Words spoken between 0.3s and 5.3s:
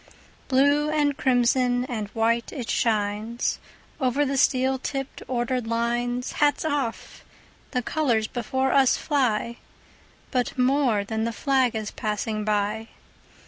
Blue and crimson and white it shines, Over the steel tipped,